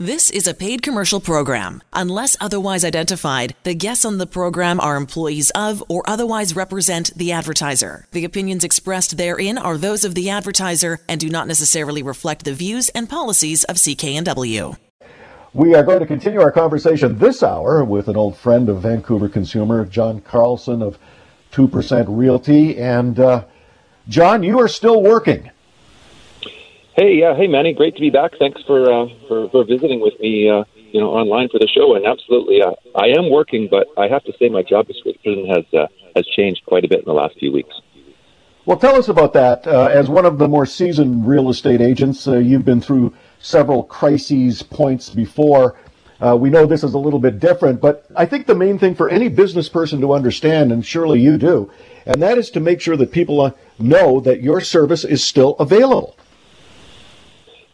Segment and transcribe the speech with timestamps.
[0.00, 1.82] This is a paid commercial program.
[1.92, 7.32] Unless otherwise identified, the guests on the program are employees of or otherwise represent the
[7.32, 8.06] advertiser.
[8.12, 12.54] The opinions expressed therein are those of the advertiser and do not necessarily reflect the
[12.54, 14.76] views and policies of CKNW.
[15.52, 19.28] We are going to continue our conversation this hour with an old friend of Vancouver
[19.28, 20.96] consumer, John Carlson of
[21.50, 22.78] 2% Realty.
[22.78, 23.46] And uh,
[24.08, 25.50] John, you are still working.
[26.98, 28.32] Hey, yeah, hey, Manny, great to be back.
[28.40, 31.94] Thanks for uh, for, for visiting with me, uh, you know, online for the show.
[31.94, 35.64] And absolutely, uh, I am working, but I have to say my job description has
[35.72, 37.72] uh, has changed quite a bit in the last few weeks.
[38.66, 39.64] Well, tell us about that.
[39.64, 43.84] Uh, as one of the more seasoned real estate agents, uh, you've been through several
[43.84, 45.78] crises points before.
[46.20, 48.96] Uh, we know this is a little bit different, but I think the main thing
[48.96, 51.70] for any business person to understand, and surely you do,
[52.06, 55.54] and that is to make sure that people uh, know that your service is still
[55.60, 56.16] available.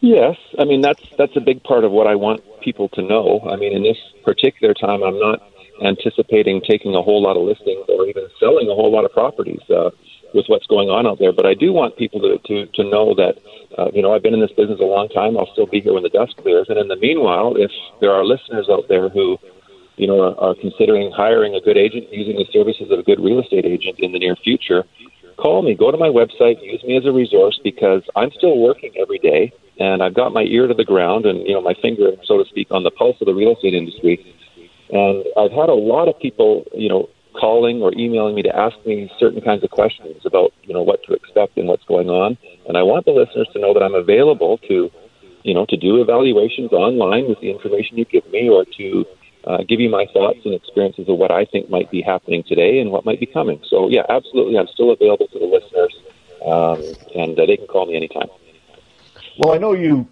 [0.05, 3.41] Yes, I mean that's that's a big part of what I want people to know.
[3.49, 5.41] I mean, in this particular time, I'm not
[5.81, 9.65] anticipating taking a whole lot of listings or even selling a whole lot of properties
[9.73, 9.89] uh,
[10.35, 11.33] with what's going on out there.
[11.33, 13.41] But I do want people to to, to know that
[13.79, 15.39] uh, you know I've been in this business a long time.
[15.39, 16.69] I'll still be here when the dust clears.
[16.69, 19.39] And in the meanwhile, if there are listeners out there who
[19.97, 23.17] you know are, are considering hiring a good agent, using the services of a good
[23.17, 24.85] real estate agent in the near future,
[25.41, 25.73] call me.
[25.73, 26.61] Go to my website.
[26.61, 30.43] Use me as a resource because I'm still working every day and I've got my
[30.43, 33.17] ear to the ground and you know my finger, so to speak, on the pulse
[33.21, 34.35] of the real estate industry.
[34.89, 38.75] And I've had a lot of people, you know, calling or emailing me to ask
[38.85, 42.37] me certain kinds of questions about you know what to expect and what's going on.
[42.67, 44.89] And I want the listeners to know that I'm available to,
[45.43, 49.05] you know, to do evaluations online with the information you give me, or to
[49.45, 52.79] uh, give you my thoughts and experiences of what I think might be happening today
[52.79, 53.61] and what might be coming.
[53.69, 55.93] So yeah, absolutely, I'm still available to the listeners,
[56.45, 58.29] um, and uh, they can call me anytime.
[59.37, 60.07] Well, I know you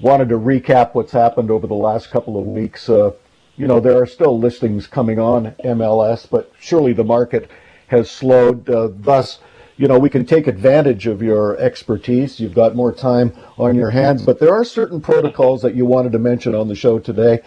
[0.00, 2.88] wanted to recap what's happened over the last couple of weeks.
[2.88, 3.10] Uh,
[3.58, 7.50] you know, there are still listings coming on MLS, but surely the market
[7.88, 8.70] has slowed.
[8.70, 9.40] Uh, thus,
[9.76, 12.40] you know, we can take advantage of your expertise.
[12.40, 16.12] You've got more time on your hands, but there are certain protocols that you wanted
[16.12, 17.40] to mention on the show today.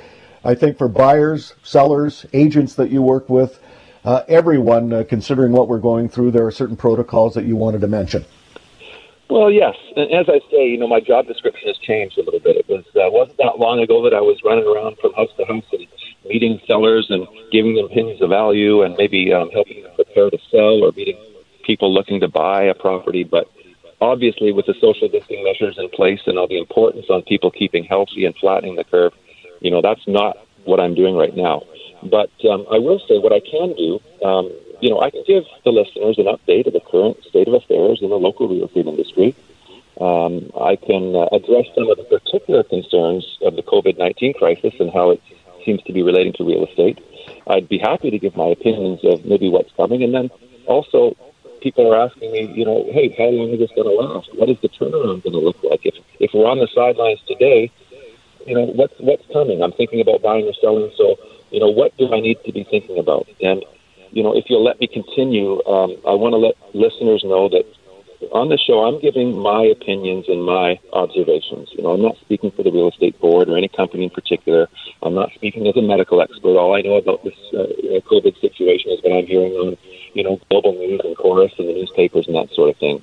[0.43, 3.59] I think for buyers, sellers, agents that you work with,
[4.05, 7.81] uh, everyone, uh, considering what we're going through, there are certain protocols that you wanted
[7.81, 8.23] to mention.
[9.31, 12.41] Well, yes, and as I say, you know, my job description has changed a little
[12.41, 12.57] bit.
[12.57, 15.45] It was uh, wasn't that long ago that I was running around from house to
[15.45, 15.87] house and
[16.27, 20.37] meeting sellers and giving them opinions of value and maybe um, helping them prepare to
[20.51, 21.17] sell or meeting
[21.63, 23.23] people looking to buy a property.
[23.23, 23.49] But
[24.01, 27.85] obviously, with the social distancing measures in place and all the importance on people keeping
[27.85, 29.13] healthy and flattening the curve,
[29.61, 31.63] you know, that's not what I'm doing right now.
[32.03, 34.01] But um, I will say what I can do.
[34.27, 37.53] Um, you know, I can give the listeners an update of the current state of
[37.53, 39.35] affairs in the local real estate industry.
[39.99, 44.73] Um, I can uh, address some of the particular concerns of the COVID 19 crisis
[44.79, 45.21] and how it
[45.63, 46.99] seems to be relating to real estate.
[47.45, 50.01] I'd be happy to give my opinions of maybe what's coming.
[50.03, 50.31] And then
[50.65, 51.15] also,
[51.61, 54.33] people are asking me, you know, hey, how long is this going to last?
[54.35, 55.85] What is the turnaround going to look like?
[55.85, 57.71] If, if we're on the sidelines today,
[58.47, 59.61] you know, what's, what's coming?
[59.61, 60.91] I'm thinking about buying or selling.
[60.97, 61.17] So,
[61.51, 63.27] you know, what do I need to be thinking about?
[63.41, 63.63] And
[64.11, 67.65] you know, if you'll let me continue, um, I want to let listeners know that
[68.31, 71.69] on the show, I'm giving my opinions and my observations.
[71.73, 74.67] You know, I'm not speaking for the real estate board or any company in particular.
[75.01, 76.55] I'm not speaking as a medical expert.
[76.55, 77.65] All I know about this uh,
[78.05, 79.77] COVID situation is what I'm hearing on,
[80.13, 83.01] you know, global news and Corus and the newspapers and that sort of thing.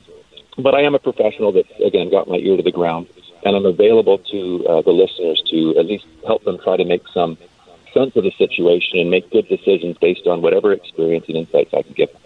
[0.56, 3.08] But I am a professional that's again got my ear to the ground,
[3.44, 7.06] and I'm available to uh, the listeners to at least help them try to make
[7.14, 7.38] some
[7.92, 11.82] sense of the situation and make good decisions based on whatever experience and insights I
[11.82, 12.22] can give them.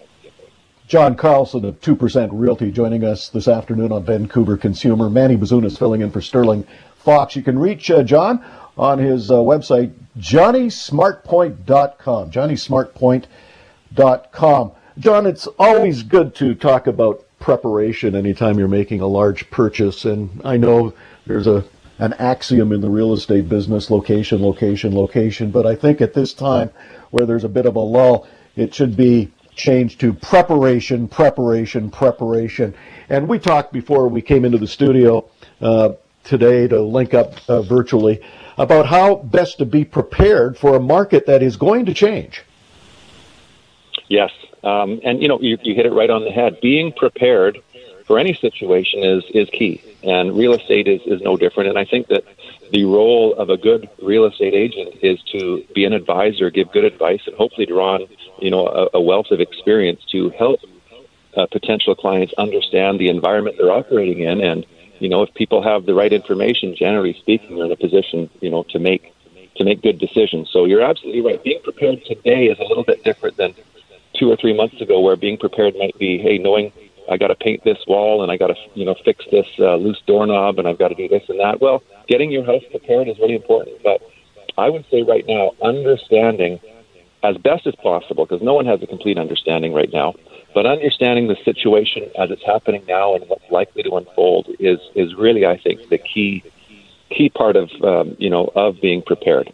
[0.88, 5.08] John Carlson of 2% Realty joining us this afternoon on Vancouver Consumer.
[5.08, 7.34] Manny Bazunas filling in for Sterling Fox.
[7.34, 8.44] You can reach uh, John
[8.76, 12.30] on his uh, website, johnnysmartpoint.com.
[12.30, 14.72] johnnysmartpoint.com.
[14.98, 20.04] John, it's always good to talk about preparation anytime you're making a large purchase.
[20.04, 20.92] And I know
[21.26, 21.64] there's a
[21.98, 25.50] an axiom in the real estate business location, location, location.
[25.50, 26.70] But I think at this time,
[27.11, 28.26] where there's a bit of a lull,
[28.56, 32.75] it should be changed to preparation, preparation, preparation.
[33.08, 35.28] And we talked before we came into the studio
[35.61, 35.90] uh,
[36.25, 38.22] today to link up uh, virtually
[38.56, 42.43] about how best to be prepared for a market that is going to change.
[44.08, 44.31] Yes.
[44.62, 46.58] Um, and, you know, you, you hit it right on the head.
[46.61, 47.58] Being prepared
[48.12, 51.70] for any situation is, is key and real estate is, is no different.
[51.70, 52.25] And I think that
[52.70, 56.85] the role of a good real estate agent is to be an advisor, give good
[56.85, 58.06] advice, and hopefully draw on
[58.38, 60.61] you know a, a wealth of experience to help
[61.38, 64.67] uh, potential clients understand the environment they're operating in and
[64.99, 68.50] you know, if people have the right information, generally speaking, they're in a position, you
[68.50, 69.12] know, to make
[69.56, 70.50] to make good decisions.
[70.53, 71.43] So you're absolutely right.
[71.43, 73.55] Being prepared today is a little bit different than
[74.14, 76.73] two or three months ago, where being prepared might be, hey, knowing
[77.10, 79.76] I got to paint this wall and I got to, you know, fix this uh,
[79.76, 81.60] loose doorknob and I've got to do this and that.
[81.60, 83.82] Well, getting your house prepared is really important.
[83.82, 84.02] But
[84.56, 86.60] I would say right now, understanding
[87.22, 90.14] as best as possible, because no one has a complete understanding right now,
[90.54, 95.14] but understanding the situation as it's happening now and what's likely to unfold is is
[95.14, 96.43] really, I think, the key
[97.10, 99.52] key part of um, you know of being prepared.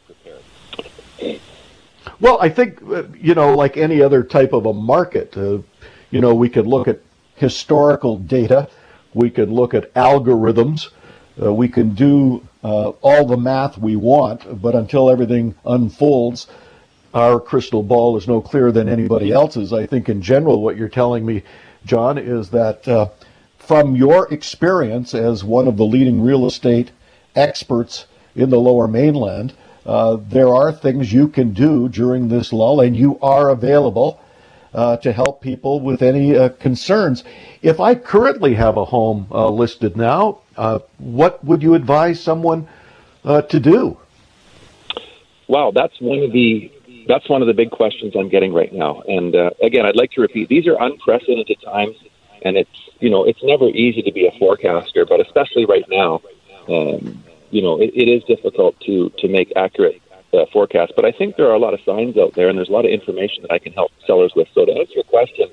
[2.20, 5.58] Well, I think uh, you know, like any other type of a market, uh,
[6.10, 7.00] you know, we could look at
[7.38, 8.68] historical data,
[9.14, 10.88] we can look at algorithms,
[11.42, 16.46] uh, we can do uh, all the math we want, but until everything unfolds,
[17.14, 19.72] our crystal ball is no clearer than anybody else's.
[19.72, 21.42] I think, in general, what you're telling me,
[21.86, 23.08] John, is that uh,
[23.58, 26.90] from your experience as one of the leading real estate
[27.34, 29.54] experts in the lower mainland,
[29.86, 34.20] uh, there are things you can do during this lull, and you are available
[34.74, 37.24] uh, to help people with any uh, concerns.
[37.62, 42.68] If I currently have a home uh, listed now, uh, what would you advise someone
[43.24, 43.98] uh, to do?
[45.46, 46.72] Wow, that's one of the
[47.06, 49.00] that's one of the big questions I'm getting right now.
[49.08, 51.96] And uh, again, I'd like to repeat: these are unprecedented times,
[52.42, 56.20] and it's you know it's never easy to be a forecaster, but especially right now,
[56.68, 60.02] um, you know it, it is difficult to to make accurate
[60.32, 60.92] uh, forecasts.
[60.94, 62.84] But I think there are a lot of signs out there, and there's a lot
[62.84, 64.48] of information that I can help sellers with.
[64.54, 65.48] So to answer your question,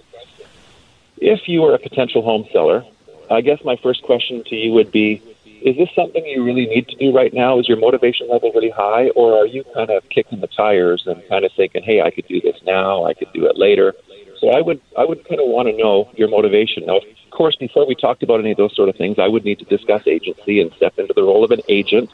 [1.17, 2.83] if you are a potential home seller,
[3.29, 5.21] I guess my first question to you would be
[5.61, 7.57] is this something you really need to do right now?
[7.57, 11.27] Is your motivation level really high, or are you kind of kicking the tires and
[11.27, 13.05] kind of thinking, "Hey, I could do this now.
[13.05, 13.95] I could do it later."
[14.39, 16.85] So I would I would kind of want to know your motivation.
[16.85, 19.43] Now, of course, before we talked about any of those sort of things, I would
[19.43, 22.11] need to discuss agency and step into the role of an agent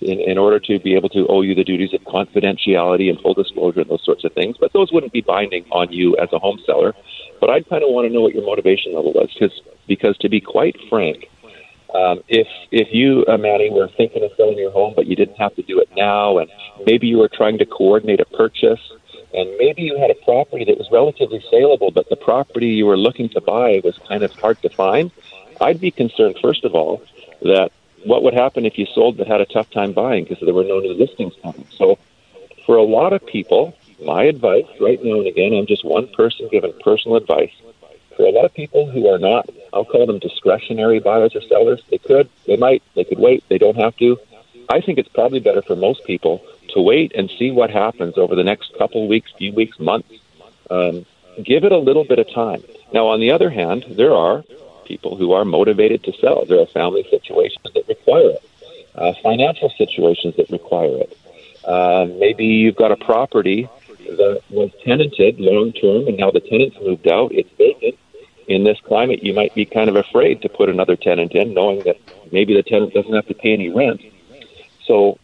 [0.00, 3.34] in, in order to be able to owe you the duties of confidentiality and full
[3.34, 4.56] disclosure and those sorts of things.
[4.58, 6.94] But those wouldn't be binding on you as a home seller.
[7.40, 10.28] But I'd kind of want to know what your motivation level was, because because to
[10.28, 11.28] be quite frank,
[11.94, 15.54] um, if if you, uh, were thinking of selling your home, but you didn't have
[15.56, 16.50] to do it now, and
[16.86, 18.80] maybe you were trying to coordinate a purchase,
[19.32, 22.96] and maybe you had a property that was relatively saleable, but the property you were
[22.96, 25.10] looking to buy was kind of hard to find,
[25.60, 27.02] I'd be concerned first of all
[27.42, 27.70] that
[28.04, 30.64] what would happen if you sold but had a tough time buying because there were
[30.64, 31.66] no new listings coming.
[31.76, 31.98] So,
[32.66, 36.48] for a lot of people, my advice right now and again, I'm just one person
[36.50, 37.52] giving personal advice
[38.16, 41.82] for a lot of people who are not, I'll call them discretionary buyers or sellers,
[41.90, 44.18] they could, they might, they could wait, they don't have to.
[44.68, 48.34] I think it's probably better for most people to wait and see what happens over
[48.34, 50.12] the next couple weeks, few weeks, months.
[50.70, 51.04] Um,
[51.42, 52.62] give it a little bit of time.
[52.92, 54.44] Now, on the other hand, there are
[54.84, 56.44] people who are motivated to sell.
[56.44, 58.44] There are family situations that require it,
[58.94, 61.18] uh, financial situations that require it.
[61.64, 63.68] Uh, maybe you've got a property
[64.06, 67.96] that was tenanted long term and now the tenant's moved out, it's vacant,
[68.46, 71.82] in this climate, you might be kind of afraid to put another tenant in, knowing
[71.84, 71.96] that
[72.30, 74.00] maybe the tenant doesn't have to pay any rent.
[74.86, 75.18] So,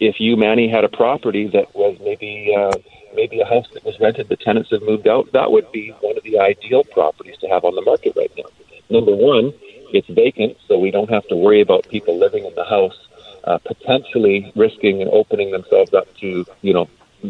[0.00, 2.72] if you, Manny, had a property that was maybe uh,
[3.14, 6.16] maybe a house that was rented, the tenants have moved out, that would be one
[6.16, 8.44] of the ideal properties to have on the market right now.
[8.90, 9.52] Number one,
[9.94, 12.98] it's vacant, so we don't have to worry about people living in the house
[13.44, 16.88] uh, potentially risking and opening themselves up to you know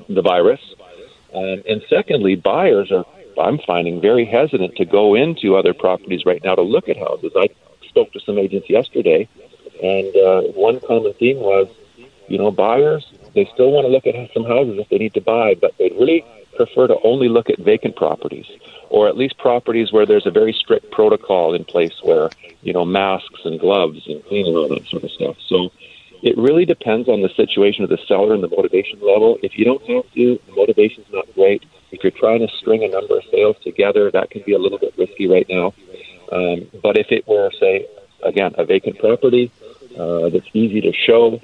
[0.08, 0.60] the virus.
[1.34, 3.04] Um, and secondly, buyers are
[3.40, 7.32] I'm finding very hesitant to go into other properties right now to look at houses.
[7.36, 7.48] I
[7.88, 9.28] spoke to some agents yesterday,
[9.82, 11.68] and uh, one common theme was,
[12.28, 13.04] you know, buyers
[13.34, 15.92] they still want to look at some houses if they need to buy, but they'd
[15.92, 16.24] really
[16.56, 18.46] prefer to only look at vacant properties,
[18.90, 22.30] or at least properties where there's a very strict protocol in place, where
[22.62, 25.36] you know masks and gloves and cleaning all that sort of stuff.
[25.48, 25.70] So
[26.22, 29.38] it really depends on the situation of the seller and the motivation level.
[29.42, 31.64] If you don't have to, the motivation's not great.
[31.92, 34.78] If you're trying to string a number of sales together, that can be a little
[34.78, 35.74] bit risky right now.
[36.32, 37.86] Um, but if it were, say,
[38.22, 39.52] again, a vacant property
[39.98, 41.40] uh, that's easy to show,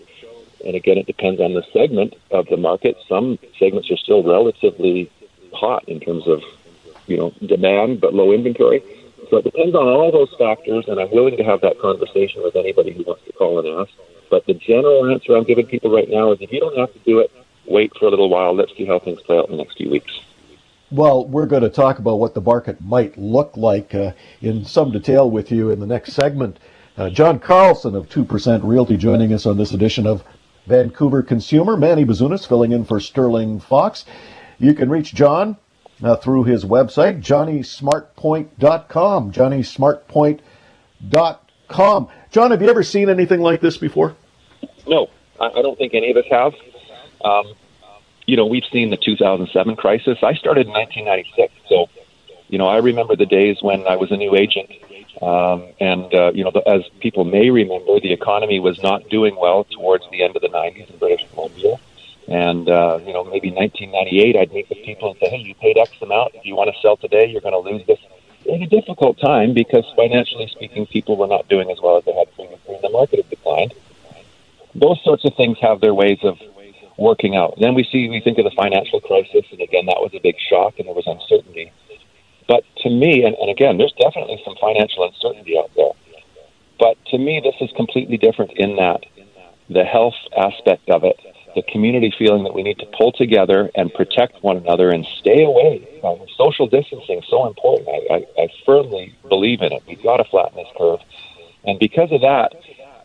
[0.64, 2.96] and again, it depends on the segment of the market.
[3.08, 5.10] Some segments are still relatively
[5.52, 6.42] hot in terms of,
[7.06, 8.82] you know, demand but low inventory.
[9.30, 12.56] So it depends on all those factors, and I'm willing to have that conversation with
[12.56, 13.92] anybody who wants to call and ask.
[14.28, 16.98] But the general answer I'm giving people right now is if you don't have to
[17.00, 17.30] do it,
[17.66, 18.54] wait for a little while.
[18.54, 20.20] Let's see how things play out in the next few weeks.
[20.90, 24.90] Well, we're going to talk about what the market might look like uh, in some
[24.90, 26.58] detail with you in the next segment.
[26.96, 30.24] Uh, John Carlson of 2% Realty joining us on this edition of
[30.70, 31.76] Vancouver Consumer.
[31.76, 34.06] Manny Bazunas filling in for Sterling Fox.
[34.58, 35.58] You can reach John
[36.02, 42.08] uh, through his website, johnnysmartpoint.com, johnnysmartpoint.com.
[42.30, 44.16] John, have you ever seen anything like this before?
[44.86, 45.10] No,
[45.40, 46.54] I, I don't think any of us have.
[47.24, 47.54] Um,
[48.26, 50.18] you know, we've seen the 2007 crisis.
[50.22, 51.88] I started in 1996, so
[52.48, 54.70] you know, I remember the days when I was a new agent,
[55.20, 59.36] um, and uh, you know, the, as people may remember, the economy was not doing
[59.36, 61.76] well towards the end of the 90s in British Columbia.
[62.28, 65.76] And uh, you know, maybe 1998, I'd meet with people and say, "Hey, you paid
[65.76, 66.34] X amount.
[66.34, 67.98] If you want to sell today, you're going to lose this."
[68.44, 72.04] It was a difficult time because financially speaking, people were not doing as well as
[72.04, 73.74] they had previously, and the market had declined.
[74.74, 76.38] Those sorts of things have their ways of
[76.96, 77.54] working out.
[77.58, 80.36] Then we see, we think of the financial crisis, and again, that was a big
[80.38, 81.72] shock, and there was uncertainty.
[82.50, 85.92] But to me, and, and again, there's definitely some financial uncertainty out there.
[86.80, 89.06] But to me, this is completely different in that
[89.68, 91.14] the health aspect of it
[91.54, 95.44] the community feeling that we need to pull together and protect one another and stay
[95.44, 95.86] away.
[96.36, 97.88] Social distancing is so important.
[97.88, 99.82] I, I, I firmly believe in it.
[99.86, 101.00] We've got to flatten this curve.
[101.64, 102.54] And because of that,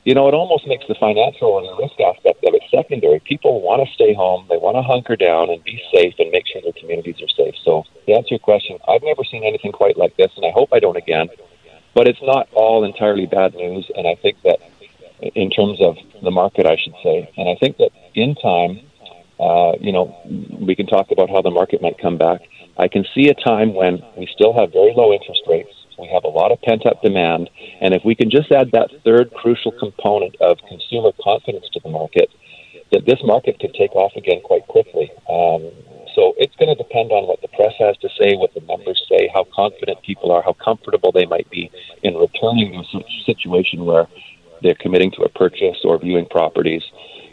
[0.06, 3.20] you know, it almost makes the financial and the risk aspect of it secondary.
[3.20, 6.46] People want to stay home, they want to hunker down and be safe and make
[6.48, 7.56] sure their communities are safe.
[7.64, 10.70] So, to answer your question, I've never seen anything quite like this, and I hope
[10.72, 11.30] I don't again.
[11.96, 14.60] But it's not all entirely bad news, and I think that
[15.34, 17.32] in terms of the market, I should say.
[17.38, 18.82] And I think that in time,
[19.40, 20.16] uh, you know,
[20.60, 22.42] we can talk about how the market might come back.
[22.78, 25.74] I can see a time when we still have very low interest rates.
[25.98, 27.50] We have a lot of pent up demand.
[27.82, 31.90] And if we can just add that third crucial component of consumer confidence to the
[31.90, 32.30] market,
[32.92, 35.12] that this market could take off again quite quickly.
[35.30, 35.72] Um,
[36.16, 39.04] so it's going to depend on what the press has to say, what the numbers
[39.10, 41.70] say, how confident people are, how comfortable they might be
[42.04, 44.08] in returning to a situation where
[44.62, 46.84] they're committing to a purchase or viewing properties.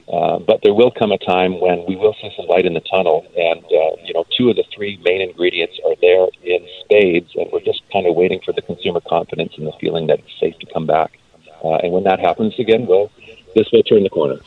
[0.08, 2.80] Uh, but there will come a time when we will see some light in the
[2.80, 7.30] tunnel, and uh, you know, two of the three main ingredients are there in spades,
[7.36, 10.40] and we're just kind of waiting for the consumer confidence and the feeling that it's
[10.40, 11.18] safe to come back.
[11.64, 13.10] Uh, and when that happens again, well,
[13.54, 14.40] this will turn the corner.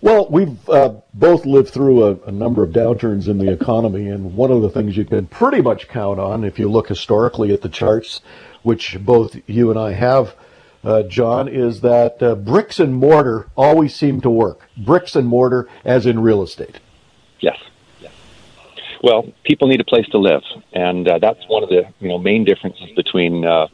[0.00, 4.36] Well, we've uh, both lived through a, a, number of downturns in the economy, and
[4.36, 7.62] one of the things you can pretty much count on, if you look historically at
[7.62, 8.20] the charts,
[8.62, 10.36] which both you and I have
[10.86, 14.68] uh, John, is that uh, bricks and mortar always seem to work.
[14.76, 16.78] Bricks and mortar, as in real estate.
[17.40, 17.58] Yes.
[19.02, 22.18] Well, people need a place to live, and uh, that's one of the you know
[22.18, 23.66] main differences between uh,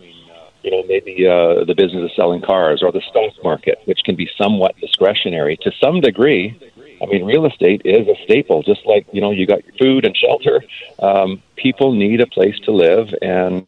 [0.62, 4.16] you know maybe uh, the business of selling cars or the stock market, which can
[4.16, 6.58] be somewhat discretionary to some degree.
[7.02, 10.04] I mean, real estate is a staple, just like you know you got your food
[10.04, 10.62] and shelter.
[10.98, 13.66] Um, people need a place to live, and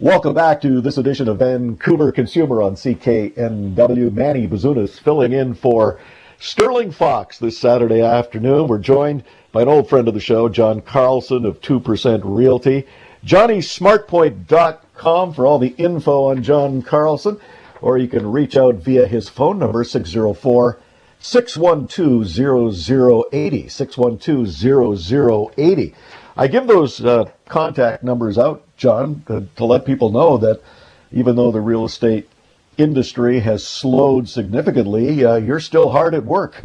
[0.00, 4.12] Welcome back to this edition of Vancouver Consumer on CKNW.
[4.12, 5.98] Manny Bazunas filling in for
[6.38, 8.68] Sterling Fox this Saturday afternoon.
[8.68, 12.86] We're joined by an old friend of the show, John Carlson of 2% Realty.
[13.26, 17.40] JohnnySmartpoint.com for all the info on John Carlson,
[17.80, 20.78] or you can reach out via his phone number, 604
[21.18, 23.68] 612 0080.
[23.68, 25.94] 612 0080.
[26.38, 30.62] I give those uh, contact numbers out John, to, to let people know that
[31.10, 32.28] even though the real estate
[32.76, 36.62] industry has slowed significantly, uh, you're still hard at work.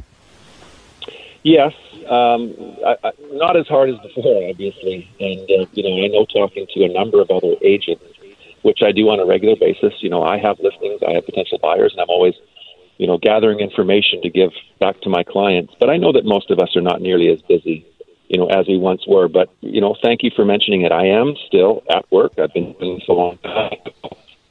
[1.41, 1.73] Yes,
[2.07, 2.53] um,
[2.85, 5.09] I, I, not as hard as before, obviously.
[5.19, 8.03] And uh, you know, I know talking to a number of other agents,
[8.61, 9.93] which I do on a regular basis.
[10.01, 12.35] You know, I have listings, I have potential buyers, and I'm always,
[12.97, 15.73] you know, gathering information to give back to my clients.
[15.79, 17.87] But I know that most of us are not nearly as busy
[18.33, 19.27] you know, as we once were.
[19.27, 20.91] But, you know, thank you for mentioning it.
[20.91, 22.33] I am still at work.
[22.39, 23.77] I've been doing so long time.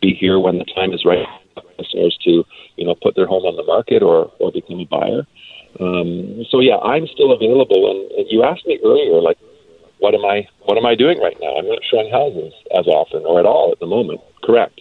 [0.01, 2.45] Be here when the time is right for listeners to,
[2.77, 5.27] you know, put their home on the market or, or become a buyer.
[5.81, 8.09] Um, so yeah, I'm still available.
[8.17, 9.39] And you asked me earlier, like,
[9.99, 11.57] what am I, what am I doing right now?
[11.57, 14.21] I'm not showing houses as often or at all at the moment.
[14.45, 14.81] Correct.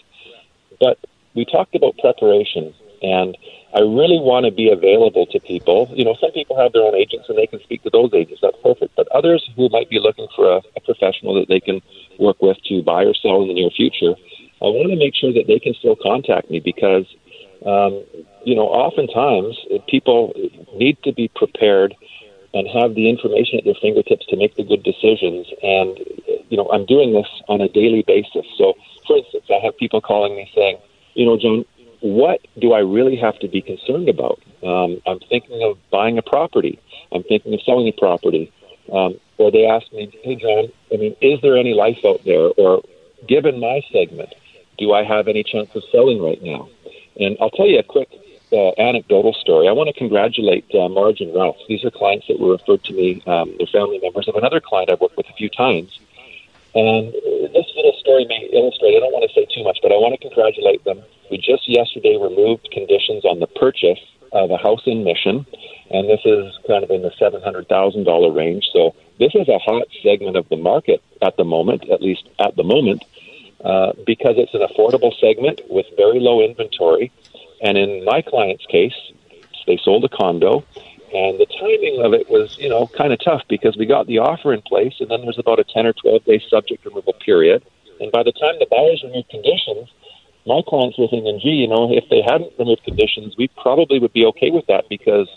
[0.79, 0.99] But
[1.33, 3.37] we talked about preparation and
[3.73, 5.89] I really want to be available to people.
[5.93, 8.41] You know, some people have their own agents and they can speak to those agents.
[8.41, 8.95] That's perfect.
[8.95, 11.81] But others who might be looking for a, a professional that they can
[12.19, 14.13] work with to buy or sell in the near future,
[14.61, 17.07] I want to make sure that they can still contact me because,
[17.65, 18.03] um,
[18.43, 20.33] you know, oftentimes people
[20.75, 21.95] need to be prepared
[22.53, 25.47] and have the information at their fingertips to make the good decisions.
[25.63, 25.97] And,
[26.49, 28.45] you know, I'm doing this on a daily basis.
[28.57, 28.75] So,
[29.07, 30.77] for instance, I have people calling me saying,
[31.13, 31.65] you know, John,
[32.01, 34.41] what do I really have to be concerned about?
[34.63, 36.79] Um, I'm thinking of buying a property.
[37.11, 38.51] I'm thinking of selling a property.
[38.91, 42.49] Um, or they ask me, hey, John, I mean, is there any life out there?
[42.57, 42.81] Or
[43.27, 44.33] given my segment,
[44.77, 46.69] do I have any chance of selling right now?
[47.19, 48.09] And I'll tell you a quick
[48.51, 49.67] uh, anecdotal story.
[49.67, 51.57] I want to congratulate uh, Marge and Ralph.
[51.67, 53.21] These are clients that were referred to me.
[53.25, 55.99] Um, they're family members of another client I've worked with a few times.
[56.73, 57.11] And
[57.53, 60.13] this little story may illustrate, I don't want to say too much, but I want
[60.13, 61.01] to congratulate them.
[61.29, 63.99] We just yesterday removed conditions on the purchase
[64.31, 65.45] of a house in Mission,
[65.89, 68.69] and this is kind of in the $700,000 range.
[68.71, 72.55] So this is a hot segment of the market at the moment, at least at
[72.55, 73.03] the moment,
[73.63, 77.11] uh, because it's an affordable segment with very low inventory.
[77.61, 78.95] And in my client's case,
[79.67, 80.63] they sold a condo
[81.13, 84.19] and the timing of it was, you know, kind of tough because we got the
[84.19, 87.63] offer in place, and then there's about a 10 or 12 day subject removal period.
[87.99, 89.89] And by the time the buyers removed conditions,
[90.45, 94.13] my clients were thinking, gee, you know, if they hadn't removed conditions, we probably would
[94.13, 95.27] be okay with that because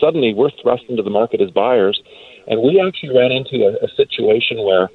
[0.00, 2.02] suddenly we're thrust into the market as buyers.
[2.48, 4.90] And we actually ran into a, a situation where,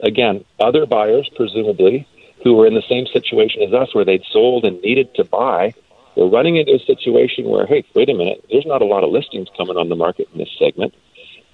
[0.00, 2.08] again, other buyers, presumably,
[2.42, 5.74] who were in the same situation as us, where they'd sold and needed to buy,
[6.16, 9.10] we're running into a situation where, hey, wait a minute, there's not a lot of
[9.10, 10.94] listings coming on the market in this segment.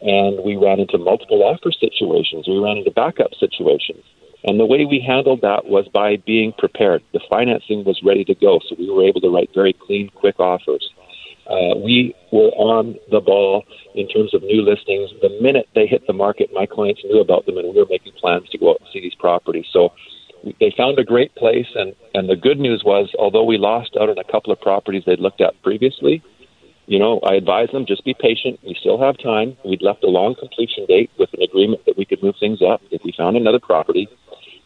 [0.00, 2.46] And we ran into multiple offer situations.
[2.48, 4.02] We ran into backup situations.
[4.44, 7.02] And the way we handled that was by being prepared.
[7.12, 10.40] The financing was ready to go, so we were able to write very clean, quick
[10.40, 10.88] offers.
[11.46, 13.64] Uh, we were on the ball
[13.94, 15.10] in terms of new listings.
[15.22, 18.12] The minute they hit the market, my clients knew about them, and we were making
[18.20, 19.66] plans to go out and see these properties.
[19.72, 19.92] So
[20.60, 24.08] they found a great place, and and the good news was, although we lost out
[24.08, 26.22] on a couple of properties they'd looked at previously,
[26.86, 28.58] you know, I advised them just be patient.
[28.64, 29.56] We still have time.
[29.64, 32.82] We'd left a long completion date with an agreement that we could move things up
[32.90, 34.08] if we found another property,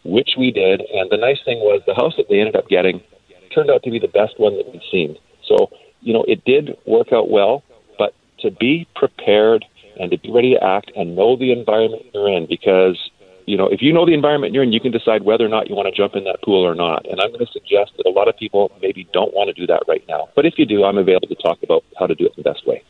[0.04, 0.80] which we did.
[0.80, 3.02] And the nice thing was the house that they ended up getting
[3.54, 5.16] turned out to be the best one that we'd seen.
[5.46, 7.62] So, you know, it did work out well,
[7.98, 9.64] but to be prepared
[10.00, 12.98] and to be ready to act and know the environment you're in because
[13.46, 15.68] you know, if you know the environment you're in, you can decide whether or not
[15.68, 17.06] you want to jump in that pool or not.
[17.08, 19.66] And I'm going to suggest that a lot of people maybe don't want to do
[19.68, 20.28] that right now.
[20.34, 22.66] But if you do, I'm available to talk about how to do it the best
[22.66, 22.82] way.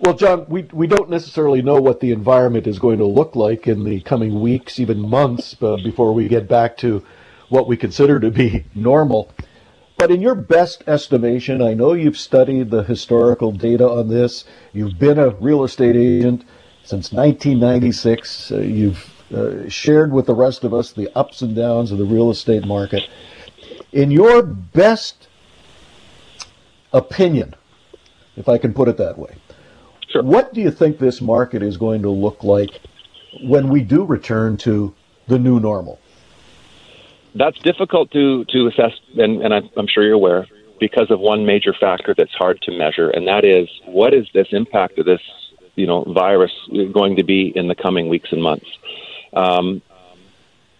[0.00, 3.68] Well, John, we, we don't necessarily know what the environment is going to look like
[3.68, 7.04] in the coming weeks, even months, uh, before we get back to
[7.48, 9.32] what we consider to be normal.
[9.98, 14.44] But in your best estimation, I know you've studied the historical data on this.
[14.72, 16.44] You've been a real estate agent
[16.82, 18.50] since 1996.
[18.50, 22.04] Uh, you've uh, shared with the rest of us the ups and downs of the
[22.04, 23.08] real estate market.
[23.92, 25.28] In your best
[26.92, 27.54] opinion,
[28.36, 29.36] if I can put it that way,
[30.08, 30.22] sure.
[30.22, 32.80] what do you think this market is going to look like
[33.42, 34.94] when we do return to
[35.28, 35.98] the new normal?
[37.34, 40.46] That's difficult to, to assess, and, and I'm, I'm sure you're aware,
[40.78, 44.48] because of one major factor that's hard to measure, and that is what is this
[44.50, 45.20] impact of this
[45.76, 46.52] you know virus
[46.92, 48.66] going to be in the coming weeks and months.
[49.34, 49.82] Um,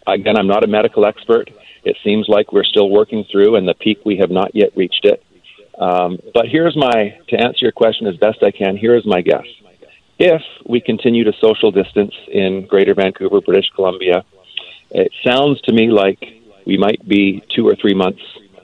[0.06, 1.50] again, I'm not a medical expert.
[1.84, 5.04] It seems like we're still working through, and the peak we have not yet reached
[5.04, 5.22] it.
[5.78, 8.76] Um, but here's my to answer your question as best I can.
[8.76, 9.46] Here is my guess:
[10.18, 14.24] if we continue to social distance in Greater Vancouver, British Columbia,
[14.90, 18.22] it sounds to me like we might be two or three months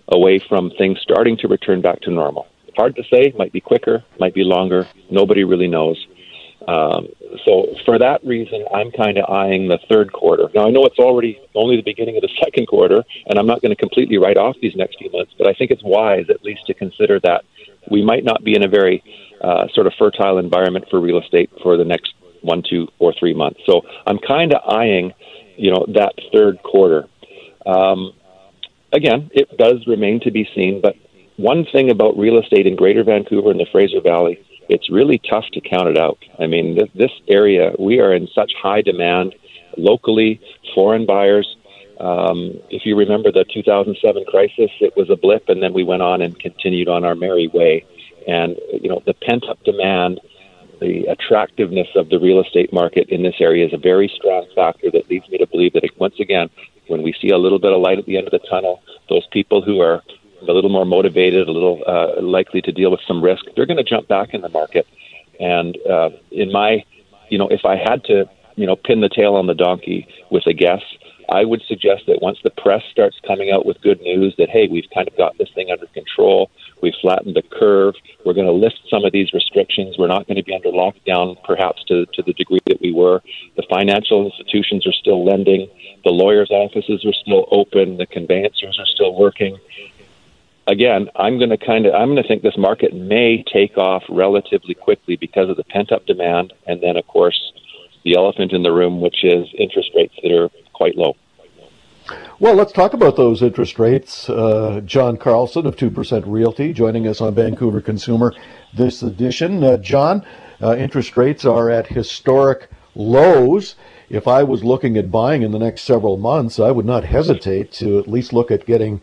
[0.09, 2.47] away from things starting to return back to normal.
[2.77, 3.33] Hard to say.
[3.37, 4.05] Might be quicker.
[4.19, 4.87] Might be longer.
[5.11, 6.07] Nobody really knows.
[6.69, 7.09] Um,
[7.47, 10.49] so for that reason, I'm kind of eyeing the third quarter.
[10.55, 13.63] Now I know it's already only the beginning of the second quarter, and I'm not
[13.63, 16.45] going to completely write off these next few months, but I think it's wise at
[16.45, 17.45] least to consider that
[17.91, 19.03] we might not be in a very
[19.41, 23.35] uh, sort of fertile environment for real estate for the next one, two, or three
[23.35, 23.61] months.
[23.67, 25.13] So I'm kind of eyeing,
[25.57, 27.07] you know, that third quarter.
[27.67, 28.13] Um,
[28.93, 30.97] again, it does remain to be seen, but
[31.37, 35.47] one thing about real estate in Greater Vancouver and the Fraser Valley it's really tough
[35.53, 36.19] to count it out.
[36.39, 39.35] I mean, th- this area, we are in such high demand
[39.77, 40.41] locally,
[40.75, 41.57] foreign buyers.
[41.99, 46.03] Um, if you remember the 2007 crisis, it was a blip, and then we went
[46.03, 47.85] on and continued on our merry way.
[48.29, 50.21] And, you know, the pent up demand,
[50.81, 54.89] the attractiveness of the real estate market in this area is a very strong factor
[54.93, 56.49] that leads me to believe that, once again,
[56.87, 59.27] when we see a little bit of light at the end of the tunnel, those
[59.33, 60.01] people who are
[60.49, 63.77] a little more motivated, a little uh, likely to deal with some risk, they're going
[63.77, 64.87] to jump back in the market.
[65.39, 66.85] And uh, in my,
[67.29, 70.47] you know, if I had to, you know, pin the tail on the donkey with
[70.47, 70.83] a guess,
[71.31, 74.67] I would suggest that once the press starts coming out with good news that hey,
[74.69, 76.51] we've kind of got this thing under control,
[76.83, 77.95] we've flattened the curve,
[78.27, 81.37] we're going to lift some of these restrictions, we're not going to be under lockdown
[81.45, 83.23] perhaps to to the degree that we were.
[83.57, 85.69] The financial institutions are still lending,
[86.05, 89.57] the lawyers' offices are still open, the conveyancers are still working
[90.67, 94.03] again, I'm going to kind of I'm going to think this market may take off
[94.09, 97.53] relatively quickly because of the pent up demand, and then of course
[98.05, 101.17] the elephant in the room, which is interest rates that are quite low.
[102.39, 104.29] Well, let's talk about those interest rates.
[104.29, 108.33] Uh, John Carlson of 2% Realty joining us on Vancouver Consumer
[108.75, 109.63] this edition.
[109.63, 110.25] Uh, John,
[110.63, 113.77] uh, interest rates are at historic lows.
[114.09, 117.71] If I was looking at buying in the next several months, I would not hesitate
[117.73, 119.03] to at least look at getting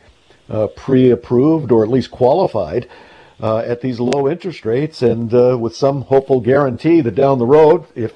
[0.50, 2.88] uh, pre-approved or at least qualified
[3.42, 7.46] uh, at these low interest rates, and uh, with some hopeful guarantee that down the
[7.46, 8.14] road, if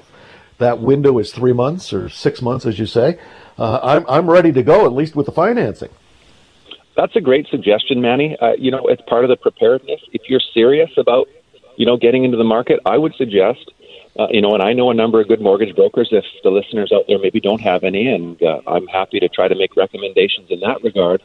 [0.58, 3.18] that window is three months or six months, as you say,
[3.58, 5.90] uh, I'm I'm ready to go at least with the financing.
[6.96, 8.36] That's a great suggestion, Manny.
[8.38, 10.00] Uh, you know, it's part of the preparedness.
[10.12, 11.26] If you're serious about,
[11.76, 13.70] you know, getting into the market, I would suggest,
[14.18, 16.08] uh, you know, and I know a number of good mortgage brokers.
[16.12, 19.48] If the listeners out there maybe don't have any, and uh, I'm happy to try
[19.48, 21.22] to make recommendations in that regard.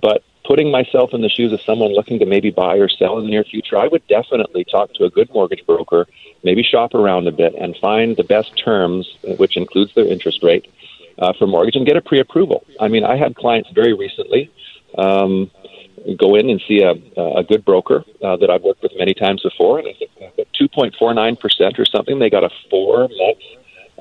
[0.00, 3.24] But putting myself in the shoes of someone looking to maybe buy or sell in
[3.24, 6.06] the near future, I would definitely talk to a good mortgage broker,
[6.42, 10.70] maybe shop around a bit, and find the best terms, which includes their interest rate,
[11.18, 12.64] uh, for mortgage, and get a pre-approval.
[12.80, 14.50] I mean, I had clients very recently
[14.98, 15.50] um,
[16.18, 19.42] go in and see a, a good broker uh, that I've worked with many times
[19.42, 20.10] before, and I think
[20.60, 23.38] 2.49% or something, they got a four month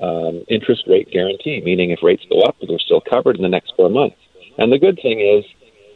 [0.01, 3.73] um, interest rate guarantee, meaning if rates go up, they're still covered in the next
[3.75, 4.17] four months.
[4.57, 5.45] And the good thing is,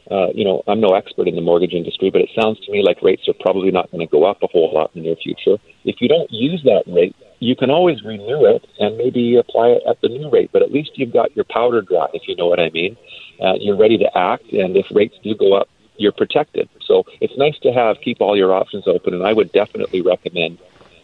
[0.10, 2.82] uh, you know, I'm no expert in the mortgage industry, but it sounds to me
[2.84, 5.16] like rates are probably not going to go up a whole lot in the near
[5.18, 5.58] future.
[5.84, 9.84] If you don't use that rate, you can always renew it and maybe apply it
[9.88, 12.48] at the new rate, but at least you've got your powder dry, if you know
[12.48, 12.98] what I mean.
[13.42, 15.68] Uh, you're ready to act, and if rates do go up,
[15.98, 16.70] you're protected.
[16.86, 20.58] So it's nice to have keep all your options open, and I would definitely recommend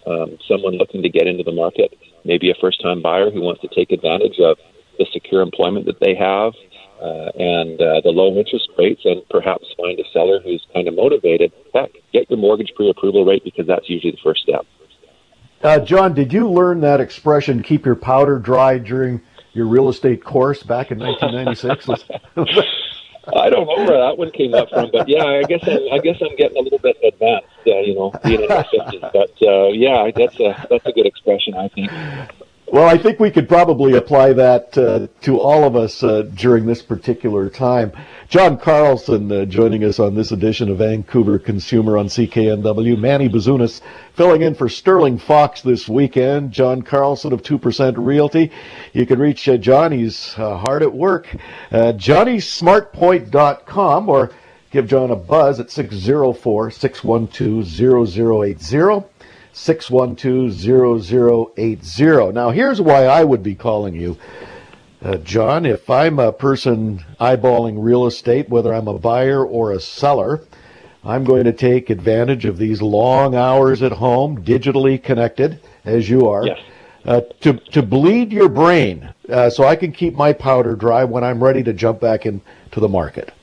[0.07, 3.67] um, someone looking to get into the market, maybe a first-time buyer who wants to
[3.67, 4.57] take advantage of
[4.97, 6.53] the secure employment that they have
[7.03, 10.95] uh, and uh, the low interest rates, and perhaps find a seller who's kind of
[10.95, 11.51] motivated.
[11.73, 14.65] Heck, get your mortgage pre-approval rate because that's usually the first step.
[15.61, 20.23] Uh, John, did you learn that expression "keep your powder dry" during your real estate
[20.23, 22.07] course back in 1996?
[23.35, 25.99] I don't know where that one came up from, but yeah, I guess I'm, I
[25.99, 29.01] guess I'm getting a little bit advanced, uh, you know, being in my fifties.
[29.01, 31.89] But uh, yeah, that's a that's a good expression, I think.
[32.73, 36.65] Well, I think we could probably apply that uh, to all of us uh, during
[36.65, 37.91] this particular time.
[38.29, 42.97] John Carlson uh, joining us on this edition of Vancouver Consumer on CKNW.
[42.97, 43.81] Manny Bazunas
[44.15, 46.51] filling in for Sterling Fox this weekend.
[46.51, 48.51] John Carlson of 2% Realty.
[48.91, 49.91] You can reach uh, John.
[49.91, 51.27] He's uh, hard at work.
[51.71, 54.31] Uh, JohnnySmartPoint.com or
[54.71, 59.12] give John a buzz at 604 612 0080.
[59.53, 62.33] 612-0080.
[62.33, 64.17] Now, here's why I would be calling you.
[65.03, 69.79] Uh, John, if I'm a person eyeballing real estate, whether I'm a buyer or a
[69.79, 70.41] seller,
[71.03, 76.29] I'm going to take advantage of these long hours at home, digitally connected, as you
[76.29, 76.59] are, yes.
[77.05, 81.25] uh, to, to bleed your brain uh, so I can keep my powder dry when
[81.25, 83.33] I'm ready to jump back into the market.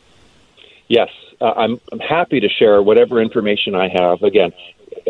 [0.88, 1.11] Yes,
[1.42, 4.23] uh, I'm, I'm happy to share whatever information I have.
[4.23, 4.53] Again,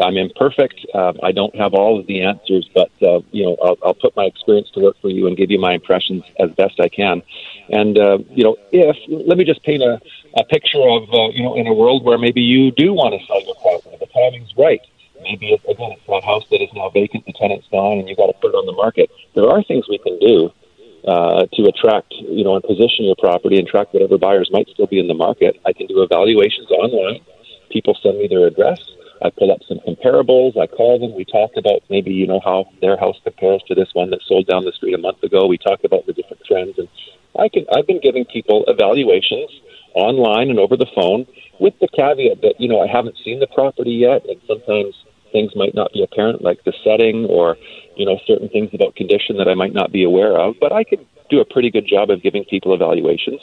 [0.02, 0.86] I'm imperfect.
[0.94, 4.14] Uh, I don't have all of the answers, but uh, you know, I'll, I'll put
[4.16, 7.22] my experience to work for you and give you my impressions as best I can.
[7.70, 10.00] And uh, you know, if let me just paint a,
[10.36, 13.26] a picture of uh, you know, in a world where maybe you do want to
[13.26, 14.80] sell your property, the timing's right.
[15.22, 18.28] Maybe again, it's that house that is now vacant, the tenant's gone, and you've got
[18.28, 19.10] to put it on the market.
[19.34, 20.50] There are things we can do
[21.06, 24.86] uh, to attract, you know, and position your property and attract whatever buyers might still
[24.86, 25.60] be in the market.
[25.64, 27.20] I can do evaluations online.
[27.70, 28.80] People send me their address.
[29.22, 30.56] I pull up some comparables.
[30.56, 31.14] I call them.
[31.14, 34.46] We talk about maybe you know how their house compares to this one that sold
[34.46, 35.46] down the street a month ago.
[35.46, 36.88] We talk about the different trends, and
[37.38, 39.50] I can I've been giving people evaluations
[39.94, 41.26] online and over the phone
[41.58, 44.94] with the caveat that you know I haven't seen the property yet, and sometimes
[45.32, 47.56] things might not be apparent, like the setting or
[47.96, 50.54] you know certain things about condition that I might not be aware of.
[50.60, 53.40] But I can do a pretty good job of giving people evaluations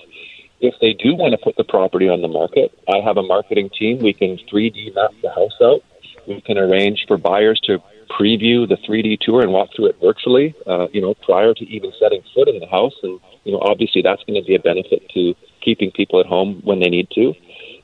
[0.59, 3.69] if they do want to put the property on the market, I have a marketing
[3.77, 3.99] team.
[3.99, 5.81] We can 3D map the house out.
[6.27, 10.55] We can arrange for buyers to preview the 3D tour and walk through it virtually,
[10.65, 12.95] uh, you know, prior to even setting foot in the house.
[13.03, 16.61] And, you know, obviously that's going to be a benefit to keeping people at home
[16.63, 17.33] when they need to.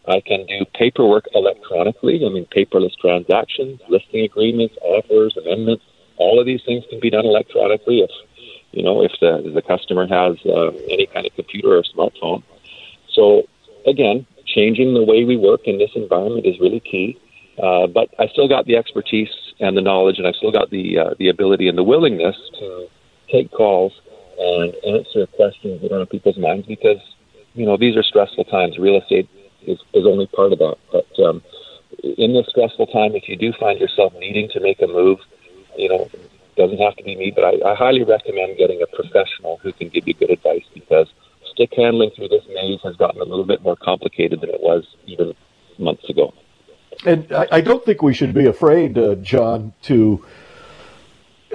[0.07, 2.25] I can do paperwork electronically.
[2.25, 5.83] I mean, paperless transactions, listing agreements, offers, amendments.
[6.17, 8.11] All of these things can be done electronically if,
[8.71, 12.43] you know, if the, the customer has uh, any kind of computer or smartphone.
[13.13, 13.43] So
[13.85, 17.19] again, changing the way we work in this environment is really key.
[17.61, 20.97] Uh, but I still got the expertise and the knowledge, and I still got the
[20.97, 22.87] uh, the ability and the willingness to
[23.31, 23.93] take calls
[24.39, 26.97] and answer questions that are on people's minds because
[27.53, 28.79] you know these are stressful times.
[28.79, 29.29] Real estate
[29.67, 30.77] is, is only part of that.
[30.91, 31.43] But um,
[32.03, 35.19] in this stressful time, if you do find yourself needing to make a move,
[35.77, 36.09] you know,
[36.57, 39.89] doesn't have to be me, but I, I highly recommend getting a professional who can
[39.89, 41.07] give you good advice because
[41.53, 44.85] stick handling through this maze has gotten a little bit more complicated than it was
[45.05, 45.33] even
[45.79, 46.33] months ago.
[47.05, 50.25] And I, I don't think we should be afraid, uh, John, to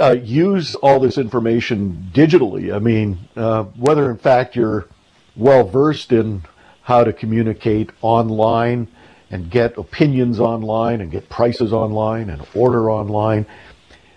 [0.00, 2.74] uh, use all this information digitally.
[2.74, 4.86] I mean, uh, whether in fact you're
[5.36, 6.42] well versed in
[6.82, 8.88] how to communicate online
[9.30, 13.46] and get opinions online and get prices online and order online.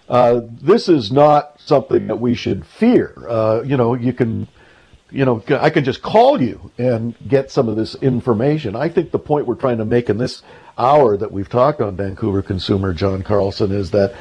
[0.08, 3.14] Uh, this is not something that we should fear.
[3.30, 4.48] Uh, you know, you can,
[5.12, 8.76] you know, I can just call you and get some of this information.
[8.76, 10.42] I think the point we're trying to make in this
[10.78, 14.16] hour that we've talked on Vancouver Consumer, John Carlson, is that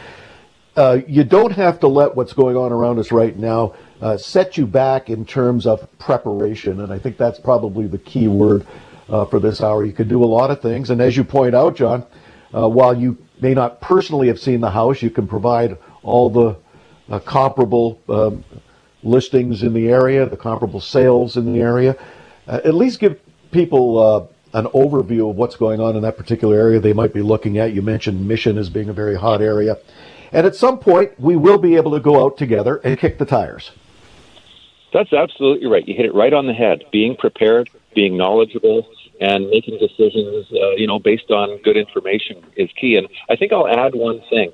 [0.77, 4.57] uh, you don't have to let what's going on around us right now uh, set
[4.57, 6.81] you back in terms of preparation.
[6.81, 8.67] And I think that's probably the key word
[9.09, 9.85] uh, for this hour.
[9.85, 10.91] You can do a lot of things.
[10.91, 12.05] And as you point out, John,
[12.55, 16.57] uh, while you may not personally have seen the house, you can provide all the
[17.09, 18.45] uh, comparable um,
[19.03, 21.97] listings in the area, the comparable sales in the area.
[22.47, 26.81] Uh, at least give people an overview of what's going on in that particular area
[26.81, 27.73] they might be looking at.
[27.73, 29.79] You mentioned Mission as being a very hot area.
[30.33, 33.25] And at some point, we will be able to go out together and kick the
[33.25, 33.73] tires.
[34.93, 35.87] That's absolutely right.
[35.87, 36.85] You hit it right on the head.
[36.91, 38.87] Being prepared, being knowledgeable,
[39.21, 42.97] and making decisions, uh, you know, based on good information is key.
[42.97, 44.53] And I think I'll add one thing.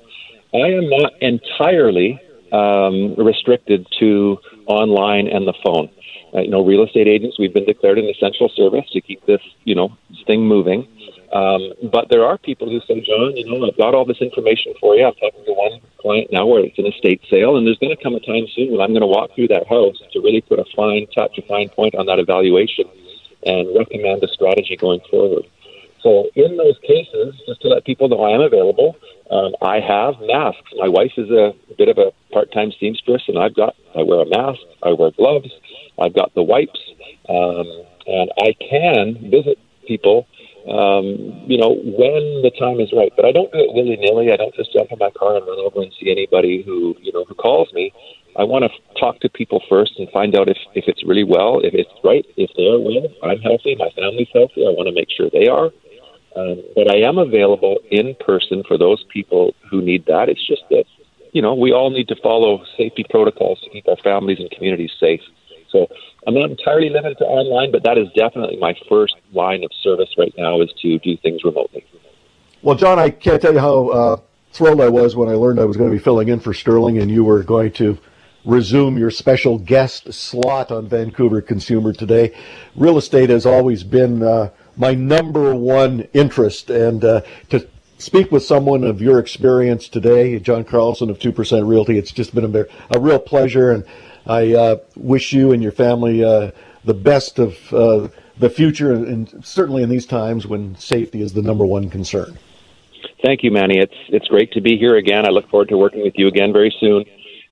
[0.53, 2.19] I am not entirely
[2.51, 5.89] um, restricted to online and the phone.
[6.33, 9.41] Uh, you know, real estate agents, we've been declared an essential service to keep this,
[9.63, 10.87] you know, thing moving.
[11.31, 14.73] Um, but there are people who say, John, you know, I've got all this information
[14.79, 15.05] for you.
[15.05, 18.01] I'm talking to one client now where it's an estate sale, and there's going to
[18.01, 20.59] come a time soon when I'm going to walk through that house to really put
[20.59, 22.85] a fine touch, a fine point on that evaluation
[23.45, 25.45] and recommend a strategy going forward.
[26.07, 28.95] So in those cases, just to let people know I am available,
[29.29, 30.71] um, I have masks.
[30.77, 34.25] My wife is a bit of a part-time seamstress, and I've got I wear a
[34.25, 35.51] mask, I wear gloves,
[35.99, 36.79] I've got the wipes,
[37.27, 37.67] um,
[38.07, 40.27] and I can visit people
[40.67, 43.11] um, you know, when the time is right.
[43.15, 44.31] But I don't do it willy nilly.
[44.33, 47.11] I don't just jump in my car and run over and see anybody who, you
[47.13, 47.93] know, who calls me.
[48.35, 51.61] I want to talk to people first and find out if, if it's really well,
[51.63, 54.67] if it's right, if they are well, I'm healthy, my family's healthy.
[54.67, 55.71] I want to make sure they are.
[56.75, 60.29] But I am available in person for those people who need that.
[60.29, 60.85] It's just that,
[61.31, 64.91] you know, we all need to follow safety protocols to keep our families and communities
[64.99, 65.21] safe.
[65.71, 65.87] So
[66.25, 70.09] I'm not entirely limited to online, but that is definitely my first line of service
[70.17, 71.85] right now is to do things remotely.
[72.61, 74.17] Well, John, I can't tell you how uh,
[74.51, 76.99] thrilled I was when I learned I was going to be filling in for Sterling
[76.99, 77.97] and you were going to
[78.45, 82.33] resume your special guest slot on Vancouver Consumer today.
[82.75, 88.43] Real estate has always been uh, my number one interest, and uh, to speak with
[88.43, 92.99] someone of your experience today, John Carlson of 2% Realty, it's just been a, a
[92.99, 93.71] real pleasure.
[93.71, 93.83] And
[94.25, 96.51] I uh, wish you and your family uh,
[96.85, 101.41] the best of uh, the future, and certainly in these times when safety is the
[101.41, 102.37] number one concern.
[103.23, 103.79] Thank you, Manny.
[103.79, 105.25] It's it's great to be here again.
[105.25, 107.03] I look forward to working with you again very soon.